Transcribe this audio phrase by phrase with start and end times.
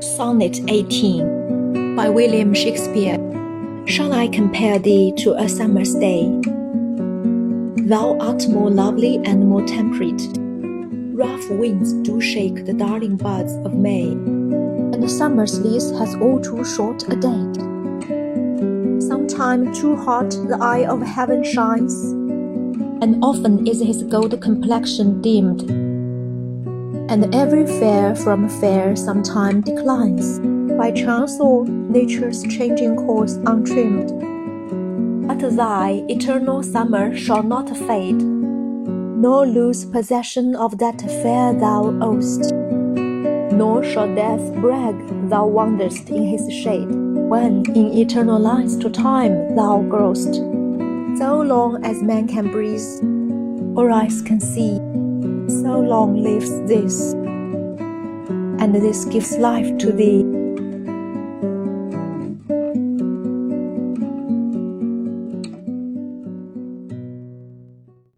[0.00, 3.16] Sonnet 18 by William Shakespeare.
[3.86, 6.24] Shall I compare thee to a summer's day?
[7.86, 10.22] Thou art more lovely and more temperate.
[11.14, 16.40] Rough winds do shake the darling buds of May, and the summer's lease has all
[16.40, 17.60] too short a date.
[19.02, 22.12] Sometime too hot the eye of heaven shines,
[23.02, 25.93] and often is his gold complexion dimmed
[27.08, 30.38] and every fair from fair sometime declines,
[30.78, 34.08] by chance or nature's changing course untrimmed.
[35.28, 42.52] But thy eternal summer shall not fade, nor lose possession of that fair thou owest,
[43.52, 44.96] nor shall death brag
[45.28, 50.34] thou wanderest in his shade, when in eternal lines to time thou growest.
[51.18, 52.80] So long as man can breathe,
[53.78, 54.80] or eyes can see,
[55.74, 57.14] so long lives this,
[58.62, 60.23] and this gives life to thee.